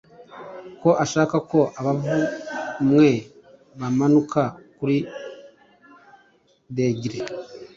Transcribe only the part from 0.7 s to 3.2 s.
ko ashaka ko abavumwe